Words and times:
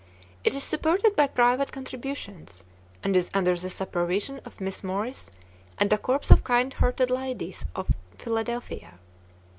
It 0.43 0.55
is 0.55 0.63
supported 0.63 1.15
by 1.15 1.27
private 1.27 1.71
contributions, 1.71 2.63
and 3.03 3.15
is 3.15 3.29
under 3.35 3.55
the 3.55 3.69
supervision 3.69 4.41
of 4.45 4.59
Miss 4.59 4.83
Morris 4.83 5.29
and 5.77 5.93
a 5.93 5.97
corps 5.99 6.31
of 6.31 6.43
kind 6.43 6.73
hearted 6.73 7.11
ladies 7.11 7.67
of 7.75 7.91
Philadelphia. 8.17 8.97